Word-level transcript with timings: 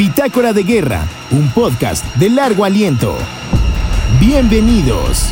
Bitácora 0.00 0.54
de 0.54 0.62
Guerra, 0.62 1.06
un 1.30 1.50
podcast 1.52 2.02
de 2.16 2.30
largo 2.30 2.64
aliento. 2.64 3.18
Bienvenidos. 4.18 5.28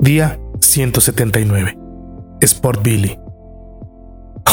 Día 0.00 0.40
179. 0.60 1.76
Sport 2.40 2.82
Billy. 2.82 3.18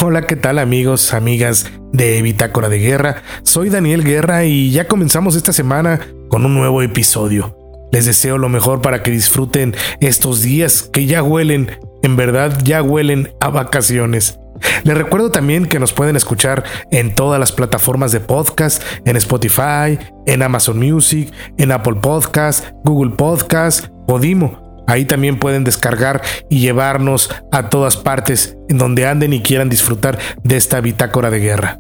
Hola, 0.02 0.28
¿qué 0.28 0.36
tal 0.36 0.60
amigos, 0.60 1.14
amigas 1.14 1.72
de 1.94 2.22
Bitácora 2.22 2.68
de 2.68 2.80
Guerra? 2.80 3.24
Soy 3.44 3.70
Daniel 3.70 4.04
Guerra 4.04 4.44
y 4.44 4.72
ya 4.72 4.90
comenzamos 4.90 5.38
esta 5.38 5.54
semana 5.54 6.02
con 6.34 6.48
un 6.48 6.56
nuevo 6.56 6.82
episodio. 6.82 7.56
Les 7.92 8.08
deseo 8.08 8.40
lo 8.40 8.50
mejor 8.50 8.82
para 8.82 9.04
que 9.04 9.12
disfruten 9.12 9.76
estos 10.00 10.42
días 10.42 10.90
que 10.92 11.06
ya 11.06 11.22
huelen, 11.22 11.78
en 12.02 12.16
verdad 12.16 12.58
ya 12.64 12.82
huelen 12.82 13.32
a 13.40 13.50
vacaciones. 13.50 14.40
Les 14.84 14.98
recuerdo 14.98 15.30
también 15.30 15.68
que 15.68 15.78
nos 15.78 15.94
pueden 15.94 16.16
escuchar 16.16 16.64
en 16.90 17.14
todas 17.14 17.40
las 17.40 17.52
plataformas 17.52 18.12
de 18.12 18.20
podcast, 18.20 18.82
en 19.06 19.16
Spotify, 19.18 20.00
en 20.26 20.42
Amazon 20.42 20.80
Music, 20.80 21.32
en 21.60 21.72
Apple 21.72 22.00
Podcast, 22.02 22.66
Google 22.84 23.12
Podcast, 23.16 23.90
Podimo. 24.08 24.84
Ahí 24.88 25.06
también 25.06 25.38
pueden 25.38 25.64
descargar 25.64 26.24
y 26.50 26.62
llevarnos 26.62 27.30
a 27.52 27.70
todas 27.70 27.96
partes 27.96 28.58
en 28.70 28.80
donde 28.80 29.06
anden 29.06 29.34
y 29.34 29.44
quieran 29.44 29.70
disfrutar 29.70 30.18
de 30.44 30.58
esta 30.58 30.82
bitácora 30.82 31.30
de 31.30 31.40
guerra. 31.40 31.78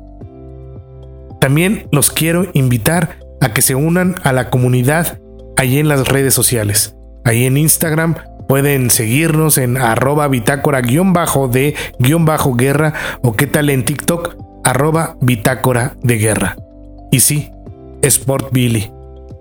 También 1.42 1.88
los 1.92 2.12
quiero 2.12 2.52
invitar 2.54 3.23
a 3.44 3.54
que 3.54 3.62
se 3.62 3.76
unan 3.76 4.16
a 4.24 4.32
la 4.32 4.50
comunidad 4.50 5.20
ahí 5.58 5.78
en 5.78 5.90
las 5.90 6.08
redes 6.08 6.34
sociales. 6.34 6.96
Ahí 7.26 7.46
en 7.46 7.58
Instagram 7.58 8.16
pueden 8.48 8.90
seguirnos 8.90 9.58
en 9.58 9.76
arroba 9.76 10.30
bitácora 10.30 10.82
de 10.82 11.76
guerra 12.56 12.94
o 13.22 13.34
qué 13.34 13.46
tal 13.46 13.70
en 13.70 13.84
TikTok 13.84 14.38
arroba 14.64 15.18
bitácora 15.20 15.96
de 16.02 16.18
guerra. 16.18 16.56
Y 17.12 17.20
sí, 17.20 17.52
Sport 18.02 18.54
Billy. 18.54 18.90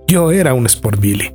Yo 0.08 0.32
era 0.32 0.52
un 0.52 0.66
Sport 0.66 1.00
Billy. 1.00 1.32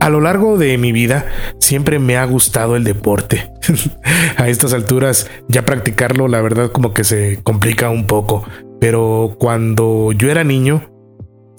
A 0.00 0.10
lo 0.10 0.20
largo 0.20 0.58
de 0.58 0.76
mi 0.78 0.90
vida 0.90 1.26
siempre 1.60 2.00
me 2.00 2.16
ha 2.16 2.24
gustado 2.24 2.74
el 2.74 2.82
deporte. 2.82 3.52
a 4.36 4.48
estas 4.48 4.72
alturas 4.74 5.30
ya 5.46 5.64
practicarlo 5.64 6.26
la 6.26 6.40
verdad 6.40 6.72
como 6.72 6.92
que 6.92 7.04
se 7.04 7.40
complica 7.44 7.88
un 7.88 8.06
poco. 8.06 8.44
Pero 8.80 9.36
cuando 9.38 10.10
yo 10.10 10.28
era 10.28 10.42
niño 10.42 10.90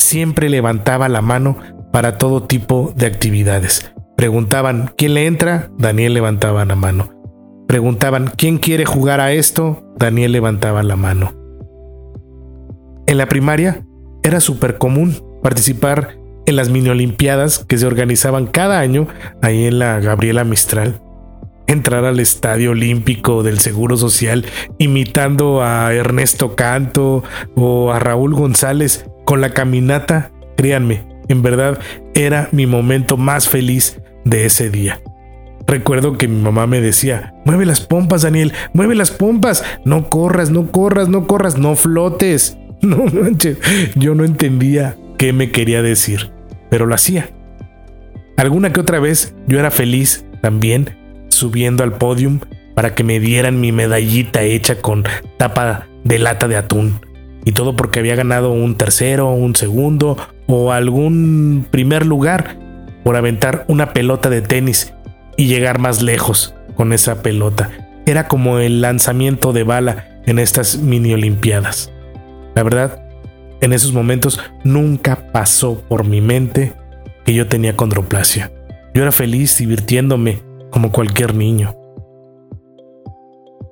siempre 0.05 0.49
levantaba 0.49 1.09
la 1.09 1.21
mano 1.21 1.57
para 1.91 2.17
todo 2.17 2.43
tipo 2.43 2.93
de 2.95 3.05
actividades. 3.05 3.93
Preguntaban, 4.15 4.93
¿quién 4.97 5.13
le 5.13 5.25
entra? 5.25 5.69
Daniel 5.77 6.13
levantaba 6.13 6.63
la 6.65 6.75
mano. 6.75 7.09
Preguntaban, 7.67 8.31
¿quién 8.37 8.57
quiere 8.59 8.85
jugar 8.85 9.19
a 9.19 9.33
esto? 9.33 9.83
Daniel 9.97 10.31
levantaba 10.31 10.83
la 10.83 10.95
mano. 10.95 11.33
En 13.07 13.17
la 13.17 13.27
primaria 13.27 13.85
era 14.23 14.39
súper 14.39 14.77
común 14.77 15.15
participar 15.43 16.17
en 16.45 16.55
las 16.55 16.69
mini 16.69 16.89
olimpiadas 16.89 17.59
que 17.59 17.77
se 17.77 17.85
organizaban 17.85 18.47
cada 18.47 18.79
año 18.79 19.07
ahí 19.41 19.65
en 19.65 19.79
la 19.79 19.99
Gabriela 19.99 20.43
Mistral. 20.43 21.01
Entrar 21.67 22.05
al 22.05 22.19
estadio 22.19 22.71
olímpico 22.71 23.41
del 23.41 23.59
Seguro 23.59 23.97
Social 23.97 24.45
imitando 24.77 25.63
a 25.63 25.93
Ernesto 25.93 26.55
Canto 26.55 27.23
o 27.55 27.91
a 27.91 27.99
Raúl 27.99 28.35
González 28.35 29.05
con 29.25 29.41
la 29.41 29.49
caminata, 29.49 30.31
créanme, 30.55 31.03
en 31.27 31.41
verdad 31.41 31.79
era 32.13 32.49
mi 32.51 32.65
momento 32.65 33.17
más 33.17 33.49
feliz 33.49 33.99
de 34.23 34.45
ese 34.45 34.69
día. 34.69 35.01
Recuerdo 35.67 36.17
que 36.17 36.27
mi 36.27 36.41
mamá 36.41 36.67
me 36.67 36.79
decía, 36.79 37.33
mueve 37.43 37.65
las 37.65 37.81
pompas, 37.81 38.21
Daniel, 38.21 38.53
mueve 38.73 38.95
las 38.95 39.11
pompas, 39.11 39.63
no 39.83 40.09
corras, 40.09 40.51
no 40.51 40.71
corras, 40.71 41.09
no 41.09 41.27
corras, 41.27 41.57
no 41.57 41.75
flotes. 41.75 42.57
No 42.81 43.05
manches, 43.05 43.57
yo 43.95 44.13
no 44.13 44.25
entendía 44.25 44.95
qué 45.17 45.33
me 45.33 45.49
quería 45.49 45.81
decir 45.81 46.29
pero 46.69 46.85
lo 46.85 46.95
hacía. 46.95 47.29
Alguna 48.37 48.73
que 48.73 48.81
otra 48.81 48.99
vez 48.99 49.33
yo 49.47 49.59
era 49.59 49.71
feliz 49.71 50.25
también 50.41 50.97
subiendo 51.29 51.83
al 51.83 51.93
podium 51.93 52.41
para 52.73 52.95
que 52.95 53.05
me 53.05 53.19
dieran 53.19 53.61
mi 53.61 53.71
medallita 53.71 54.43
hecha 54.43 54.81
con 54.81 55.05
tapa 55.37 55.87
de 56.03 56.19
lata 56.19 56.47
de 56.47 56.57
atún. 56.57 56.99
Y 57.45 57.51
todo 57.51 57.75
porque 57.75 57.99
había 57.99 58.15
ganado 58.15 58.51
un 58.51 58.75
tercero, 58.75 59.31
un 59.31 59.55
segundo 59.55 60.17
o 60.47 60.71
algún 60.71 61.67
primer 61.71 62.05
lugar 62.05 62.57
por 63.03 63.15
aventar 63.15 63.65
una 63.67 63.93
pelota 63.93 64.29
de 64.29 64.41
tenis 64.41 64.93
y 65.37 65.45
llegar 65.45 65.79
más 65.79 66.01
lejos 66.01 66.55
con 66.75 66.91
esa 66.91 67.21
pelota. 67.21 67.69
Era 68.07 68.27
como 68.27 68.57
el 68.59 68.81
lanzamiento 68.81 69.53
de 69.53 69.63
bala 69.63 70.21
en 70.25 70.39
estas 70.39 70.77
mini 70.79 71.13
olimpiadas. 71.13 71.91
La 72.55 72.63
verdad, 72.63 73.05
en 73.61 73.73
esos 73.73 73.93
momentos 73.93 74.39
nunca 74.63 75.31
pasó 75.31 75.81
por 75.87 76.03
mi 76.03 76.21
mente 76.21 76.73
que 77.25 77.33
yo 77.33 77.47
tenía 77.47 77.75
condroplasia. 77.75 78.51
Yo 78.93 79.03
era 79.03 79.11
feliz 79.11 79.57
divirtiéndome 79.57 80.41
como 80.71 80.91
cualquier 80.91 81.35
niño. 81.35 81.75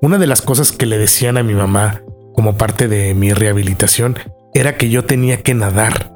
Una 0.00 0.18
de 0.18 0.26
las 0.26 0.42
cosas 0.42 0.70
que 0.70 0.86
le 0.86 0.98
decían 0.98 1.38
a 1.38 1.42
mi 1.42 1.54
mamá 1.54 2.02
como 2.34 2.56
parte 2.56 2.88
de 2.88 3.14
mi 3.14 3.32
rehabilitación 3.32 4.18
era 4.52 4.76
que 4.76 4.90
yo 4.90 5.04
tenía 5.04 5.42
que 5.42 5.54
nadar. 5.54 6.12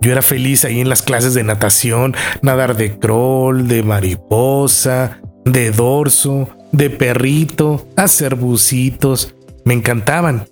Yo 0.00 0.12
era 0.12 0.22
feliz 0.22 0.64
ahí 0.64 0.80
en 0.80 0.88
las 0.88 1.02
clases 1.02 1.34
de 1.34 1.42
natación, 1.42 2.14
nadar 2.42 2.76
de 2.76 2.98
crawl, 2.98 3.66
de 3.66 3.82
mariposa, 3.82 5.20
de 5.44 5.70
dorso, 5.70 6.48
de 6.72 6.90
perrito, 6.90 7.86
hacer 7.96 8.34
bucitos. 8.34 9.34
Me 9.64 9.74
encantaban. 9.74 10.46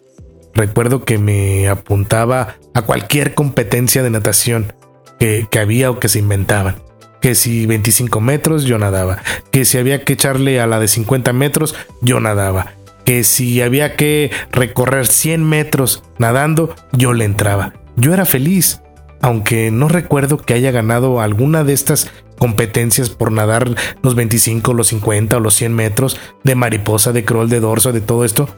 Recuerdo 0.54 1.04
que 1.04 1.18
me 1.18 1.68
apuntaba 1.68 2.56
a 2.74 2.82
cualquier 2.82 3.34
competencia 3.34 4.02
de 4.02 4.10
natación 4.10 4.72
que, 5.18 5.46
había 5.58 5.90
o 5.90 6.00
que 6.00 6.08
se 6.08 6.18
inventaban. 6.18 6.76
Que 7.20 7.34
si 7.34 7.66
25 7.66 8.20
metros 8.20 8.64
yo 8.64 8.78
nadaba, 8.78 9.18
que 9.50 9.64
si 9.64 9.78
había 9.78 10.04
que 10.04 10.14
echarle 10.14 10.60
a 10.60 10.66
la 10.66 10.80
de 10.80 10.88
50 10.88 11.32
metros 11.32 11.74
yo 12.00 12.20
nadaba, 12.20 12.72
que 13.06 13.24
si 13.24 13.62
había 13.62 13.94
que 13.96 14.30
recorrer 14.50 15.06
100 15.06 15.42
metros 15.48 16.02
nadando 16.18 16.74
yo 16.92 17.14
le 17.14 17.24
entraba. 17.24 17.72
Yo 17.94 18.12
era 18.12 18.26
feliz, 18.26 18.82
aunque 19.22 19.70
no 19.70 19.88
recuerdo 19.88 20.38
que 20.38 20.54
haya 20.54 20.72
ganado 20.72 21.20
alguna 21.20 21.62
de 21.62 21.72
estas 21.72 22.10
competencias 22.36 23.08
por 23.08 23.30
nadar 23.30 23.74
los 24.02 24.16
25, 24.16 24.74
los 24.74 24.88
50 24.88 25.36
o 25.36 25.40
los 25.40 25.54
100 25.54 25.74
metros 25.74 26.18
de 26.42 26.56
mariposa, 26.56 27.12
de 27.12 27.24
crawl, 27.24 27.48
de 27.48 27.60
dorso, 27.60 27.92
de 27.92 28.00
todo 28.00 28.24
esto. 28.24 28.48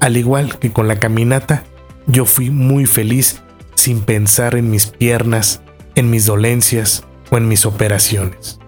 Al 0.00 0.18
igual 0.18 0.58
que 0.58 0.70
con 0.70 0.86
la 0.86 1.00
caminata, 1.00 1.64
yo 2.06 2.26
fui 2.26 2.50
muy 2.50 2.84
feliz 2.84 3.42
sin 3.74 4.02
pensar 4.02 4.54
en 4.54 4.70
mis 4.70 4.86
piernas, 4.86 5.62
en 5.94 6.10
mis 6.10 6.26
dolencias 6.26 7.04
o 7.30 7.38
en 7.38 7.48
mis 7.48 7.64
operaciones. 7.64 8.60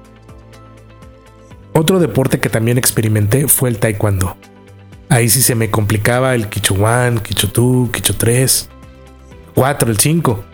Otro 1.74 1.98
deporte 1.98 2.40
que 2.40 2.48
también 2.48 2.78
experimenté 2.78 3.48
fue 3.48 3.68
el 3.68 3.78
taekwondo. 3.78 4.38
Ahí 5.08 5.28
sí 5.28 5.42
se 5.42 5.54
me 5.54 5.70
complicaba 5.70 6.34
el 6.34 6.48
Kichuan, 6.48 7.20
Kichotú, 7.20 7.90
Kicho 7.92 8.16
3, 8.16 8.68
4, 9.54 9.90
el 9.90 9.98
5. 9.98 10.44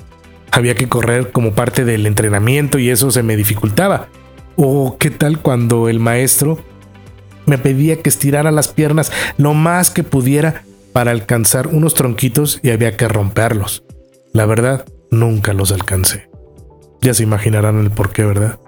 Había 0.50 0.75
que 0.75 0.88
correr 0.88 1.32
como 1.32 1.54
parte 1.54 1.84
del 1.84 2.06
entrenamiento 2.06 2.78
y 2.78 2.90
eso 2.90 3.10
se 3.10 3.22
me 3.22 3.37
dificultaba. 3.37 4.08
O 4.56 4.99
qué 4.99 5.10
tal 5.10 5.40
cuando 5.40 5.88
el 5.88 5.99
maestro 5.99 6.58
me 7.46 7.58
pedía 7.58 8.02
que 8.02 8.10
estirara 8.10 8.50
las 8.50 8.69
piernas 8.69 9.10
lo 9.38 9.54
más 9.54 9.90
que 9.90 10.04
pudiera 10.04 10.64
para 10.93 11.10
alcanzar 11.10 11.69
unos 11.69 11.94
tronquitos 11.94 12.60
y 12.62 12.70
había 12.70 12.96
que 12.96 13.08
romperlos. 13.08 13.84
La 14.32 14.46
verdad, 14.46 14.84
nunca 15.10 15.52
los 15.55 15.72
alcancé. 15.72 16.28
Ya 17.00 17.14
se 17.14 17.22
imaginarán 17.22 17.78
el 17.78 17.90
por 17.90 18.12
qué, 18.12 18.25
¿verdad? 18.25 18.60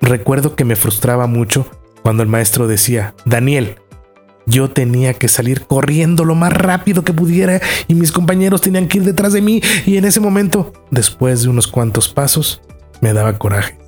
Recuerdo 0.00 0.54
que 0.54 0.64
me 0.64 0.76
frustraba 0.76 1.26
mucho 1.26 1.66
cuando 2.02 2.22
el 2.22 2.28
maestro 2.28 2.66
decía, 2.66 3.14
Daniel, 3.24 3.76
yo 4.46 4.70
tenía 4.70 5.14
que 5.14 5.28
salir 5.28 5.66
corriendo 5.66 6.24
lo 6.24 6.34
más 6.34 6.52
rápido 6.52 7.04
que 7.04 7.12
pudiera 7.12 7.60
y 7.88 7.94
mis 7.94 8.12
compañeros 8.12 8.60
tenían 8.60 8.88
que 8.88 8.98
ir 8.98 9.04
detrás 9.04 9.32
de 9.32 9.42
mí 9.42 9.62
y 9.86 9.96
en 9.96 10.04
ese 10.04 10.20
momento, 10.20 10.72
después 10.90 11.42
de 11.42 11.48
unos 11.48 11.66
cuantos 11.66 12.08
pasos, 12.08 12.60
me 13.00 13.12
daba 13.12 13.38
coraje, 13.38 13.78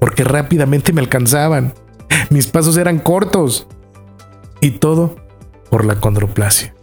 porque 0.00 0.24
rápidamente 0.24 0.92
me 0.92 1.00
alcanzaban. 1.00 1.74
Mis 2.30 2.46
pasos 2.46 2.76
eran 2.76 2.98
cortos. 2.98 3.66
Y 4.60 4.72
todo 4.72 5.16
por 5.70 5.84
la 5.84 5.96
condroplasia. 5.96 6.74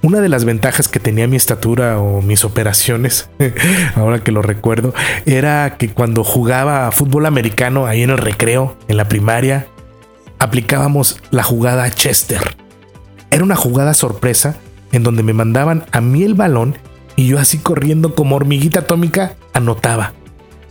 Una 0.00 0.20
de 0.20 0.28
las 0.28 0.44
ventajas 0.44 0.86
que 0.86 1.00
tenía 1.00 1.26
mi 1.26 1.36
estatura 1.36 1.98
o 1.98 2.22
mis 2.22 2.44
operaciones, 2.44 3.28
ahora 3.96 4.20
que 4.20 4.30
lo 4.30 4.42
recuerdo, 4.42 4.94
era 5.26 5.76
que 5.76 5.90
cuando 5.90 6.22
jugaba 6.22 6.90
fútbol 6.92 7.26
americano 7.26 7.86
ahí 7.86 8.02
en 8.02 8.10
el 8.10 8.18
recreo, 8.18 8.76
en 8.86 8.96
la 8.96 9.08
primaria, 9.08 9.66
aplicábamos 10.38 11.20
la 11.30 11.42
jugada 11.42 11.90
Chester. 11.90 12.56
Era 13.30 13.44
una 13.44 13.56
jugada 13.56 13.94
sorpresa 13.94 14.56
en 14.92 15.02
donde 15.02 15.22
me 15.22 15.32
mandaban 15.32 15.84
a 15.92 16.00
mí 16.00 16.22
el 16.22 16.34
balón 16.34 16.76
y 17.16 17.26
yo 17.26 17.38
así 17.38 17.58
corriendo 17.58 18.14
como 18.14 18.36
hormiguita 18.36 18.80
atómica 18.80 19.36
anotaba. 19.52 20.12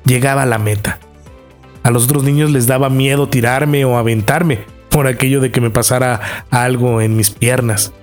Llegaba 0.05 0.43
a 0.43 0.47
la 0.47 0.57
meta. 0.57 0.99
A 1.83 1.91
los 1.91 2.05
otros 2.05 2.23
niños 2.23 2.51
les 2.51 2.67
daba 2.67 2.89
miedo 2.89 3.29
tirarme 3.29 3.85
o 3.85 3.97
aventarme 3.97 4.59
por 4.89 5.07
aquello 5.07 5.41
de 5.41 5.51
que 5.51 5.61
me 5.61 5.69
pasara 5.69 6.45
algo 6.49 7.01
en 7.01 7.15
mis 7.15 7.29
piernas. 7.29 7.93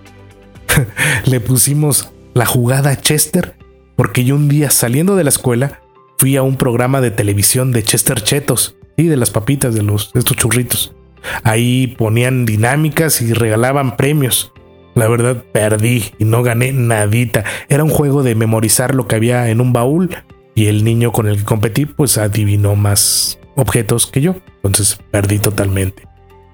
Le 1.25 1.41
pusimos 1.41 2.11
la 2.35 2.47
jugada 2.47 3.01
Chester 3.01 3.57
porque 3.97 4.25
yo 4.25 4.37
un 4.37 4.49
día 4.49 4.71
saliendo 4.71 5.17
de 5.17 5.25
la 5.25 5.31
escuela 5.31 5.81
fui 6.19 6.37
a 6.37 6.43
un 6.43 6.57
programa 6.57 7.01
de 7.01 7.11
televisión 7.11 7.73
de 7.73 7.83
Chester 7.83 8.23
Chetos 8.23 8.77
y 8.97 9.05
de 9.05 9.17
las 9.17 9.31
papitas 9.31 9.75
de 9.75 9.83
los 9.83 10.11
estos 10.15 10.37
churritos. 10.37 10.95
Ahí 11.43 11.89
ponían 11.99 12.47
dinámicas 12.47 13.21
y 13.23 13.33
regalaban 13.33 13.97
premios. 13.97 14.53
La 14.95 15.09
verdad 15.09 15.43
perdí 15.53 16.05
y 16.19 16.25
no 16.25 16.43
gané 16.43 16.73
nadita. 16.73 17.45
Era 17.69 17.85
un 17.85 17.91
juego 17.91 18.23
de 18.23 18.35
memorizar 18.35 18.95
lo 18.95 19.09
que 19.09 19.17
había 19.17 19.49
en 19.51 19.61
un 19.61 19.73
baúl 19.73 20.17
y 20.55 20.67
el 20.67 20.85
niño 20.85 21.13
con 21.13 21.27
el 21.27 21.39
que 21.39 21.45
competí 21.45 21.85
pues 21.87 22.17
adivinó 22.17 22.77
más 22.77 23.39
objetos 23.57 24.07
que 24.07 24.21
yo. 24.21 24.37
Entonces 24.57 24.99
perdí 25.11 25.39
totalmente. 25.39 26.07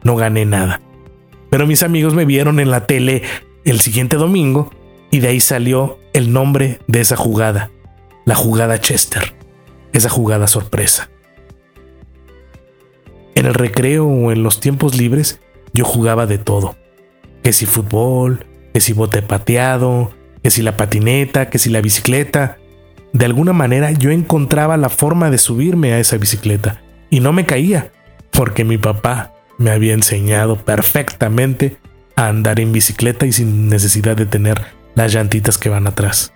No 0.02 0.16
gané 0.16 0.46
nada. 0.46 0.80
Pero 1.50 1.66
mis 1.66 1.82
amigos 1.82 2.14
me 2.14 2.24
vieron 2.24 2.60
en 2.60 2.70
la 2.70 2.86
tele 2.86 3.22
el 3.64 3.80
siguiente 3.80 4.16
domingo 4.16 4.70
y 5.10 5.20
de 5.20 5.28
ahí 5.28 5.40
salió 5.40 5.98
el 6.12 6.32
nombre 6.32 6.78
de 6.86 7.00
esa 7.00 7.16
jugada. 7.16 7.70
La 8.24 8.34
jugada 8.34 8.80
Chester. 8.80 9.34
Esa 9.92 10.08
jugada 10.08 10.46
sorpresa. 10.46 11.10
En 13.34 13.46
el 13.46 13.54
recreo 13.54 14.06
o 14.06 14.32
en 14.32 14.42
los 14.42 14.60
tiempos 14.60 14.96
libres 14.96 15.40
yo 15.72 15.84
jugaba 15.84 16.26
de 16.26 16.38
todo 16.38 16.76
que 17.42 17.52
si 17.52 17.66
fútbol, 17.66 18.46
que 18.72 18.80
si 18.80 18.92
bote 18.92 19.22
pateado, 19.22 20.12
que 20.42 20.50
si 20.50 20.62
la 20.62 20.76
patineta, 20.76 21.50
que 21.50 21.58
si 21.58 21.70
la 21.70 21.80
bicicleta. 21.80 22.58
De 23.12 23.24
alguna 23.24 23.52
manera 23.52 23.90
yo 23.90 24.10
encontraba 24.10 24.76
la 24.76 24.88
forma 24.88 25.30
de 25.30 25.38
subirme 25.38 25.92
a 25.92 25.98
esa 25.98 26.16
bicicleta 26.16 26.82
y 27.10 27.20
no 27.20 27.32
me 27.32 27.46
caía, 27.46 27.90
porque 28.30 28.64
mi 28.64 28.78
papá 28.78 29.32
me 29.58 29.70
había 29.70 29.94
enseñado 29.94 30.56
perfectamente 30.56 31.76
a 32.14 32.28
andar 32.28 32.60
en 32.60 32.72
bicicleta 32.72 33.26
y 33.26 33.32
sin 33.32 33.68
necesidad 33.68 34.16
de 34.16 34.26
tener 34.26 34.60
las 34.94 35.12
llantitas 35.12 35.58
que 35.58 35.68
van 35.68 35.86
atrás. 35.86 36.32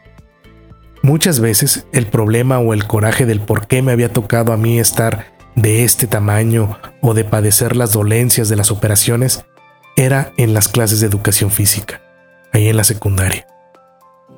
Muchas 1.03 1.39
veces 1.39 1.87
el 1.93 2.07
problema 2.07 2.59
o 2.59 2.73
el 2.73 2.87
coraje 2.87 3.27
del 3.27 3.41
por 3.41 3.67
qué 3.67 3.83
me 3.83 3.93
había 3.93 4.13
tocado 4.13 4.53
a 4.53 4.57
mí 4.57 4.79
estar 4.79 5.34
de 5.55 5.85
este 5.85 6.07
tamaño 6.07 6.79
o 7.01 7.15
de 7.15 7.25
padecer 7.25 7.77
las 7.77 7.93
dolencias 7.93 8.49
de 8.49 8.57
las 8.57 8.71
operaciones 8.71 9.45
era 9.97 10.33
en 10.37 10.55
las 10.55 10.69
clases 10.69 11.01
de 11.01 11.07
educación 11.07 11.51
física, 11.51 12.03
ahí 12.53 12.69
en 12.69 12.77
la 12.77 12.85
secundaria. 12.85 13.47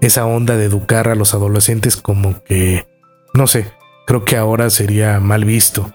Esa 0.00 0.26
onda 0.26 0.56
de 0.56 0.66
educar 0.66 1.08
a 1.08 1.14
los 1.14 1.32
adolescentes 1.32 1.96
como 1.96 2.42
que, 2.44 2.86
no 3.32 3.46
sé, 3.46 3.72
creo 4.06 4.24
que 4.24 4.36
ahora 4.36 4.68
sería 4.68 5.18
mal 5.20 5.44
visto, 5.44 5.90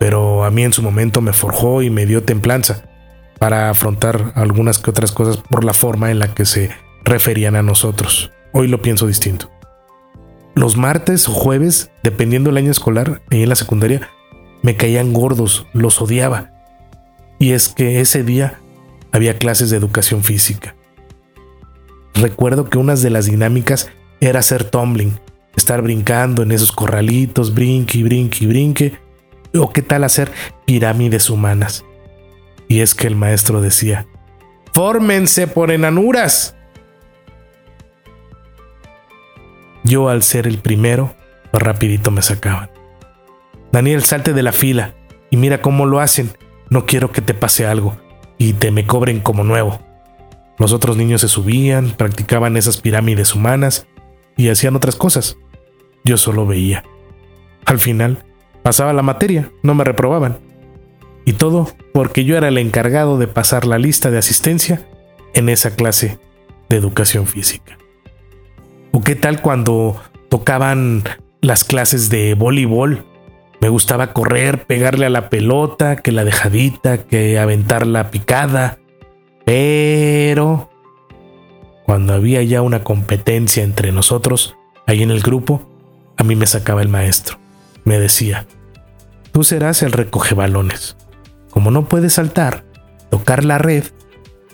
pero 0.00 0.44
a 0.44 0.50
mí 0.50 0.64
en 0.64 0.72
su 0.72 0.82
momento 0.82 1.20
me 1.20 1.32
forjó 1.32 1.82
y 1.82 1.90
me 1.90 2.06
dio 2.06 2.22
templanza 2.22 2.84
para 3.38 3.70
afrontar 3.70 4.32
algunas 4.34 4.78
que 4.78 4.90
otras 4.90 5.12
cosas 5.12 5.36
por 5.36 5.64
la 5.64 5.74
forma 5.74 6.10
en 6.10 6.18
la 6.18 6.32
que 6.32 6.44
se 6.44 6.70
referían 7.04 7.56
a 7.56 7.62
nosotros. 7.62 8.32
Hoy 8.52 8.68
lo 8.68 8.80
pienso 8.80 9.06
distinto. 9.06 9.50
Los 10.54 10.76
martes 10.76 11.28
o 11.28 11.32
jueves, 11.32 11.90
dependiendo 12.02 12.50
del 12.50 12.58
año 12.58 12.70
escolar, 12.70 13.22
ahí 13.30 13.42
en 13.42 13.48
la 13.48 13.56
secundaria, 13.56 14.08
me 14.62 14.76
caían 14.76 15.12
gordos, 15.12 15.66
los 15.72 16.00
odiaba. 16.00 16.50
Y 17.38 17.52
es 17.52 17.68
que 17.68 18.00
ese 18.00 18.22
día 18.22 18.60
había 19.10 19.38
clases 19.38 19.70
de 19.70 19.76
educación 19.76 20.22
física. 20.22 20.76
Recuerdo 22.14 22.68
que 22.68 22.78
una 22.78 22.94
de 22.94 23.10
las 23.10 23.26
dinámicas 23.26 23.90
era 24.20 24.40
hacer 24.40 24.64
tumbling, 24.64 25.18
estar 25.56 25.82
brincando 25.82 26.42
en 26.42 26.52
esos 26.52 26.72
corralitos, 26.72 27.54
brinque, 27.54 28.02
brinque, 28.02 28.46
brinque, 28.46 28.98
o 29.54 29.72
qué 29.72 29.82
tal 29.82 30.04
hacer 30.04 30.30
pirámides 30.66 31.28
humanas. 31.28 31.84
Y 32.68 32.80
es 32.80 32.94
que 32.94 33.06
el 33.06 33.16
maestro 33.16 33.60
decía, 33.60 34.06
fórmense 34.72 35.46
por 35.46 35.70
enanuras. 35.70 36.54
Yo 39.84 40.08
al 40.08 40.22
ser 40.22 40.46
el 40.46 40.58
primero, 40.58 41.14
rapidito 41.52 42.10
me 42.10 42.22
sacaban. 42.22 42.70
Daniel, 43.72 44.04
salte 44.04 44.34
de 44.34 44.42
la 44.42 44.52
fila 44.52 44.94
y 45.30 45.38
mira 45.38 45.62
cómo 45.62 45.86
lo 45.86 46.00
hacen. 46.00 46.30
No 46.68 46.84
quiero 46.84 47.10
que 47.10 47.22
te 47.22 47.32
pase 47.32 47.66
algo 47.66 47.96
y 48.36 48.52
te 48.52 48.70
me 48.70 48.86
cobren 48.86 49.20
como 49.20 49.44
nuevo. 49.44 49.80
Los 50.58 50.72
otros 50.72 50.96
niños 50.96 51.22
se 51.22 51.28
subían, 51.28 51.92
practicaban 51.92 52.56
esas 52.56 52.80
pirámides 52.80 53.34
humanas 53.34 53.86
y 54.36 54.50
hacían 54.50 54.76
otras 54.76 54.96
cosas. 54.96 55.38
Yo 56.04 56.18
solo 56.18 56.46
veía. 56.46 56.84
Al 57.64 57.78
final, 57.78 58.24
pasaba 58.62 58.92
la 58.92 59.02
materia, 59.02 59.50
no 59.62 59.74
me 59.74 59.84
reprobaban. 59.84 60.38
Y 61.24 61.34
todo 61.34 61.70
porque 61.94 62.24
yo 62.24 62.36
era 62.36 62.48
el 62.48 62.58
encargado 62.58 63.16
de 63.16 63.26
pasar 63.26 63.64
la 63.64 63.78
lista 63.78 64.10
de 64.10 64.18
asistencia 64.18 64.86
en 65.34 65.48
esa 65.48 65.74
clase 65.74 66.18
de 66.68 66.76
educación 66.76 67.26
física. 67.26 67.78
¿O 68.90 69.00
qué 69.00 69.14
tal 69.14 69.40
cuando 69.40 70.00
tocaban 70.28 71.04
las 71.40 71.64
clases 71.64 72.10
de 72.10 72.34
voleibol 72.34 73.06
me 73.62 73.68
gustaba 73.68 74.12
correr, 74.12 74.66
pegarle 74.66 75.06
a 75.06 75.08
la 75.08 75.30
pelota, 75.30 75.94
que 75.94 76.10
la 76.10 76.24
dejadita, 76.24 77.04
que 77.04 77.38
aventar 77.38 77.86
la 77.86 78.10
picada. 78.10 78.80
Pero 79.46 80.68
cuando 81.86 82.12
había 82.12 82.42
ya 82.42 82.60
una 82.60 82.82
competencia 82.82 83.62
entre 83.62 83.92
nosotros, 83.92 84.56
ahí 84.84 85.04
en 85.04 85.12
el 85.12 85.20
grupo, 85.20 85.70
a 86.16 86.24
mí 86.24 86.34
me 86.34 86.48
sacaba 86.48 86.82
el 86.82 86.88
maestro. 86.88 87.38
Me 87.84 88.00
decía, 88.00 88.48
tú 89.30 89.44
serás 89.44 89.84
el 89.84 89.92
recoge 89.92 90.34
balones. 90.34 90.96
Como 91.48 91.70
no 91.70 91.84
puedes 91.84 92.14
saltar, 92.14 92.64
tocar 93.12 93.44
la 93.44 93.58
red, 93.58 93.84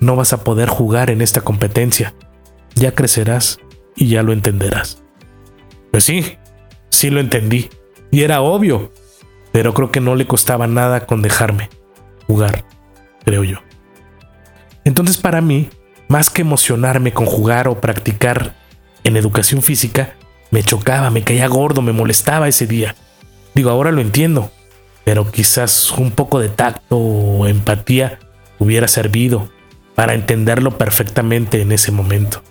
no 0.01 0.17
vas 0.17 0.35
a 0.35 0.45
poder 0.45 0.69
jugar 0.69 1.09
en 1.09 1.23
esta 1.23 1.41
competencia. 1.41 2.13
Ya 2.75 2.93
crecerás 2.93 3.59
y 3.97 4.09
ya 4.09 4.23
lo 4.23 4.35
entenderás. 4.35 5.03
Pues 5.93 6.05
sí, 6.05 6.37
sí 6.91 7.09
lo 7.09 7.21
entendí. 7.21 7.71
Y 8.11 8.23
era 8.23 8.41
obvio, 8.41 8.93
pero 9.53 9.75
creo 9.75 9.91
que 9.91 10.01
no 10.01 10.15
le 10.15 10.27
costaba 10.27 10.67
nada 10.67 11.07
con 11.07 11.23
dejarme 11.23 11.69
jugar, 12.27 12.65
creo 13.25 13.45
yo. 13.45 13.59
Entonces 14.85 15.19
para 15.19 15.41
mí, 15.41 15.69
más 16.09 16.31
que 16.31 16.43
emocionarme 16.43 17.13
con 17.13 17.27
jugar 17.27 17.69
o 17.69 17.81
practicar 17.81 18.57
en 19.05 19.17
educación 19.17 19.63
física, 19.63 20.15
me 20.51 20.63
chocaba, 20.63 21.11
me 21.11 21.23
caía 21.23 21.47
gordo, 21.47 21.83
me 21.83 21.93
molestaba 21.93 22.49
ese 22.49 22.67
día. 22.67 22.95
Digo, 23.55 23.71
ahora 23.71 23.93
lo 23.93 24.01
entiendo, 24.01 24.51
pero 25.05 25.31
quizás 25.31 25.91
un 25.93 26.11
poco 26.11 26.41
de 26.41 26.49
tacto 26.49 26.97
o 26.97 27.47
empatía 27.47 28.19
hubiera 28.59 28.89
servido 28.89 29.51
para 29.95 30.15
entenderlo 30.15 30.79
perfectamente 30.79 31.61
en 31.61 31.73
ese 31.73 31.93
momento. 31.93 32.43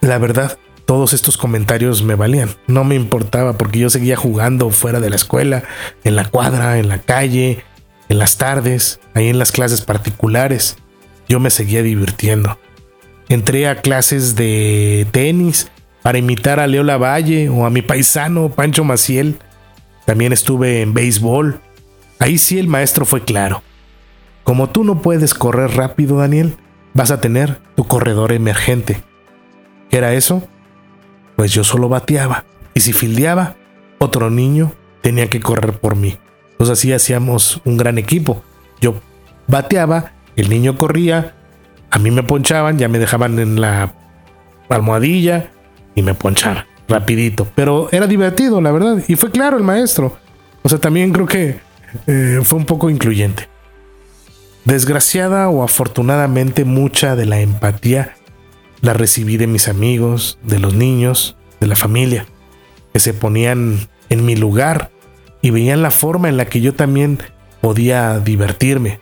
La 0.00 0.18
verdad, 0.18 0.58
todos 0.86 1.12
estos 1.12 1.36
comentarios 1.36 2.02
me 2.02 2.14
valían. 2.14 2.50
No 2.66 2.84
me 2.84 2.94
importaba 2.94 3.54
porque 3.54 3.78
yo 3.78 3.90
seguía 3.90 4.16
jugando 4.16 4.70
fuera 4.70 5.00
de 5.00 5.10
la 5.10 5.16
escuela, 5.16 5.64
en 6.04 6.16
la 6.16 6.26
cuadra, 6.26 6.78
en 6.78 6.88
la 6.88 6.98
calle, 6.98 7.64
en 8.08 8.18
las 8.18 8.36
tardes, 8.36 9.00
ahí 9.14 9.28
en 9.28 9.38
las 9.38 9.52
clases 9.52 9.80
particulares. 9.80 10.76
Yo 11.28 11.40
me 11.40 11.50
seguía 11.50 11.82
divirtiendo. 11.82 12.58
Entré 13.28 13.66
a 13.68 13.80
clases 13.80 14.36
de 14.36 15.06
tenis 15.10 15.70
para 16.02 16.18
imitar 16.18 16.60
a 16.60 16.66
Leo 16.66 16.82
Lavalle 16.82 17.48
o 17.48 17.64
a 17.64 17.70
mi 17.70 17.80
paisano 17.80 18.50
Pancho 18.50 18.84
Maciel. 18.84 19.38
También 20.04 20.32
estuve 20.32 20.82
en 20.82 20.92
béisbol. 20.92 21.60
Ahí 22.18 22.36
sí 22.36 22.58
el 22.58 22.68
maestro 22.68 23.06
fue 23.06 23.24
claro. 23.24 23.62
Como 24.42 24.68
tú 24.68 24.84
no 24.84 25.00
puedes 25.00 25.32
correr 25.32 25.70
rápido, 25.70 26.18
Daniel, 26.18 26.56
vas 26.92 27.10
a 27.10 27.20
tener 27.22 27.58
tu 27.74 27.84
corredor 27.84 28.32
emergente. 28.32 29.02
¿Qué 29.88 29.96
era 29.96 30.12
eso? 30.12 30.46
Pues 31.36 31.52
yo 31.52 31.64
solo 31.64 31.88
bateaba. 31.88 32.44
Y 32.74 32.80
si 32.80 32.92
fildeaba, 32.92 33.56
otro 33.98 34.30
niño 34.30 34.72
tenía 35.00 35.28
que 35.28 35.40
correr 35.40 35.78
por 35.78 35.96
mí. 35.96 36.18
Entonces 36.52 36.78
así 36.78 36.92
hacíamos 36.92 37.60
un 37.64 37.76
gran 37.76 37.98
equipo. 37.98 38.42
Yo 38.80 38.96
bateaba, 39.46 40.12
el 40.36 40.48
niño 40.48 40.76
corría, 40.76 41.34
a 41.90 41.98
mí 41.98 42.10
me 42.10 42.22
ponchaban, 42.22 42.78
ya 42.78 42.88
me 42.88 42.98
dejaban 42.98 43.38
en 43.38 43.60
la 43.60 43.94
almohadilla 44.68 45.50
y 45.94 46.02
me 46.02 46.14
ponchaban. 46.14 46.64
rapidito, 46.86 47.46
pero 47.54 47.88
era 47.92 48.06
divertido, 48.06 48.60
la 48.60 48.70
verdad, 48.70 49.02
y 49.08 49.16
fue 49.16 49.30
claro 49.30 49.56
el 49.56 49.62
maestro. 49.62 50.16
O 50.62 50.68
sea, 50.68 50.78
también 50.78 51.12
creo 51.12 51.26
que 51.26 51.60
eh, 52.06 52.40
fue 52.42 52.58
un 52.58 52.66
poco 52.66 52.90
incluyente. 52.90 53.48
Desgraciada 54.64 55.48
o 55.48 55.62
afortunadamente 55.62 56.64
mucha 56.64 57.16
de 57.16 57.26
la 57.26 57.40
empatía 57.40 58.14
la 58.84 58.92
recibí 58.92 59.38
de 59.38 59.46
mis 59.46 59.68
amigos, 59.68 60.38
de 60.42 60.58
los 60.58 60.74
niños, 60.74 61.36
de 61.58 61.66
la 61.66 61.74
familia, 61.74 62.26
que 62.92 63.00
se 63.00 63.14
ponían 63.14 63.88
en 64.10 64.26
mi 64.26 64.36
lugar 64.36 64.90
y 65.40 65.50
veían 65.50 65.80
la 65.80 65.90
forma 65.90 66.28
en 66.28 66.36
la 66.36 66.44
que 66.44 66.60
yo 66.60 66.74
también 66.74 67.18
podía 67.62 68.18
divertirme. 68.20 69.00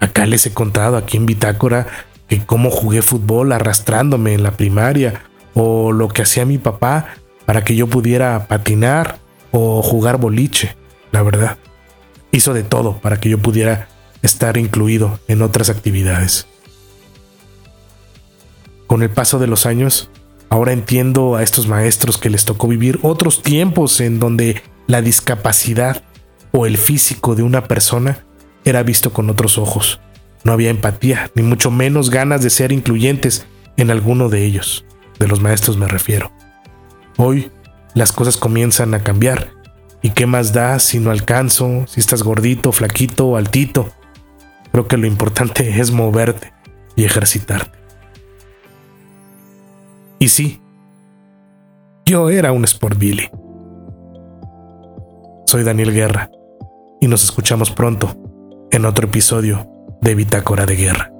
Acá 0.00 0.26
les 0.26 0.44
he 0.46 0.52
contado, 0.52 0.96
aquí 0.96 1.18
en 1.18 1.26
Bitácora, 1.26 1.86
que 2.26 2.44
cómo 2.44 2.68
jugué 2.70 3.00
fútbol 3.00 3.52
arrastrándome 3.52 4.34
en 4.34 4.42
la 4.42 4.56
primaria, 4.56 5.22
o 5.54 5.92
lo 5.92 6.08
que 6.08 6.22
hacía 6.22 6.44
mi 6.44 6.58
papá 6.58 7.14
para 7.46 7.62
que 7.62 7.76
yo 7.76 7.86
pudiera 7.86 8.48
patinar 8.48 9.18
o 9.52 9.82
jugar 9.82 10.18
boliche, 10.18 10.74
la 11.12 11.22
verdad. 11.22 11.58
Hizo 12.32 12.54
de 12.54 12.64
todo 12.64 12.98
para 12.98 13.20
que 13.20 13.28
yo 13.28 13.38
pudiera 13.38 13.88
estar 14.22 14.56
incluido 14.56 15.20
en 15.28 15.42
otras 15.42 15.70
actividades. 15.70 16.48
Con 18.92 19.02
el 19.02 19.08
paso 19.08 19.38
de 19.38 19.46
los 19.46 19.64
años, 19.64 20.10
ahora 20.50 20.74
entiendo 20.74 21.36
a 21.36 21.42
estos 21.42 21.66
maestros 21.66 22.18
que 22.18 22.28
les 22.28 22.44
tocó 22.44 22.68
vivir 22.68 22.98
otros 23.00 23.42
tiempos 23.42 24.02
en 24.02 24.18
donde 24.18 24.62
la 24.86 25.00
discapacidad 25.00 26.04
o 26.50 26.66
el 26.66 26.76
físico 26.76 27.34
de 27.34 27.42
una 27.42 27.64
persona 27.64 28.26
era 28.66 28.82
visto 28.82 29.10
con 29.14 29.30
otros 29.30 29.56
ojos. 29.56 30.02
No 30.44 30.52
había 30.52 30.68
empatía, 30.68 31.30
ni 31.34 31.42
mucho 31.42 31.70
menos 31.70 32.10
ganas 32.10 32.42
de 32.42 32.50
ser 32.50 32.70
incluyentes 32.70 33.46
en 33.78 33.90
alguno 33.90 34.28
de 34.28 34.44
ellos. 34.44 34.84
De 35.18 35.26
los 35.26 35.40
maestros 35.40 35.78
me 35.78 35.88
refiero. 35.88 36.30
Hoy 37.16 37.50
las 37.94 38.12
cosas 38.12 38.36
comienzan 38.36 38.92
a 38.92 39.02
cambiar. 39.02 39.52
¿Y 40.02 40.10
qué 40.10 40.26
más 40.26 40.52
da 40.52 40.78
si 40.80 40.98
no 40.98 41.10
alcanzo, 41.10 41.86
si 41.88 41.98
estás 41.98 42.22
gordito, 42.22 42.72
flaquito 42.72 43.38
altito? 43.38 43.90
Creo 44.70 44.86
que 44.86 44.98
lo 44.98 45.06
importante 45.06 45.80
es 45.80 45.92
moverte 45.92 46.52
y 46.94 47.04
ejercitarte. 47.04 47.81
Y 50.22 50.28
sí, 50.28 50.62
yo 52.04 52.30
era 52.30 52.52
un 52.52 52.62
Sport 52.62 52.96
Billy. 52.96 53.28
Soy 55.46 55.64
Daniel 55.64 55.92
Guerra 55.92 56.30
y 57.00 57.08
nos 57.08 57.24
escuchamos 57.24 57.72
pronto 57.72 58.14
en 58.70 58.84
otro 58.84 59.08
episodio 59.08 59.68
de 60.00 60.14
Bitácora 60.14 60.64
de 60.64 60.76
Guerra. 60.76 61.10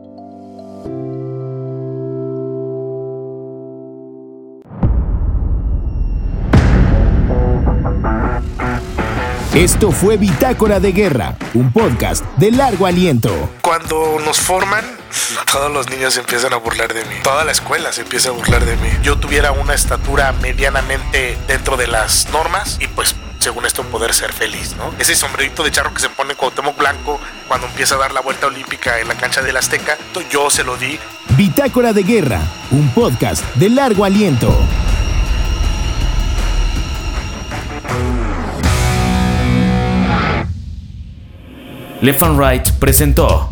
Esto 9.52 9.90
fue 9.90 10.16
Bitácora 10.16 10.78
de 10.78 10.92
Guerra, 10.92 11.36
un 11.54 11.72
podcast 11.72 12.24
de 12.36 12.52
largo 12.52 12.86
aliento. 12.86 13.50
Cuando 13.62 14.20
nos 14.24 14.38
forman, 14.38 15.01
todos 15.52 15.70
los 15.70 15.88
niños 15.90 16.16
empiezan 16.16 16.52
a 16.52 16.56
burlar 16.56 16.92
de 16.94 17.04
mí. 17.04 17.14
Toda 17.22 17.44
la 17.44 17.52
escuela 17.52 17.92
se 17.92 18.02
empieza 18.02 18.30
a 18.30 18.32
burlar 18.32 18.64
de 18.64 18.76
mí. 18.76 18.88
Yo 19.02 19.16
tuviera 19.16 19.52
una 19.52 19.74
estatura 19.74 20.32
medianamente 20.32 21.38
dentro 21.46 21.76
de 21.76 21.86
las 21.86 22.28
normas 22.30 22.78
y 22.80 22.88
pues 22.88 23.14
según 23.38 23.66
esto 23.66 23.82
poder 23.82 24.14
ser 24.14 24.32
feliz, 24.32 24.76
¿no? 24.76 24.94
Ese 24.98 25.16
sombrerito 25.16 25.64
de 25.64 25.72
charro 25.72 25.92
que 25.92 26.00
se 26.00 26.08
pone 26.08 26.34
Cuauhtémoc 26.34 26.78
Blanco 26.78 27.18
cuando 27.48 27.66
empieza 27.66 27.96
a 27.96 27.98
dar 27.98 28.12
la 28.12 28.20
vuelta 28.20 28.46
olímpica 28.46 29.00
en 29.00 29.08
la 29.08 29.16
cancha 29.16 29.42
del 29.42 29.56
Azteca, 29.56 29.98
yo 30.30 30.48
se 30.48 30.62
lo 30.62 30.76
di. 30.76 30.98
Bitácora 31.36 31.92
de 31.92 32.04
Guerra, 32.04 32.40
un 32.70 32.88
podcast 32.90 33.42
de 33.56 33.68
largo 33.70 34.04
aliento. 34.04 34.56
Left 42.00 42.22
and 42.22 42.38
Right 42.38 42.70
presentó 42.78 43.48